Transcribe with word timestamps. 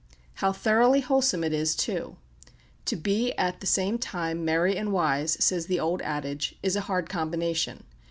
How 0.41 0.51
thoroughly 0.51 1.01
wholesome 1.01 1.43
it 1.43 1.53
is 1.53 1.75
too! 1.75 2.17
To 2.85 2.95
be 2.95 3.33
at 3.37 3.59
the 3.59 3.67
same 3.67 3.99
time 3.99 4.43
merry 4.43 4.75
and 4.75 4.91
wise, 4.91 5.33
says 5.39 5.67
the 5.67 5.79
old 5.79 6.01
adage, 6.01 6.55
is 6.63 6.75
a 6.75 6.81
hard 6.89 7.07
combination. 7.07 7.83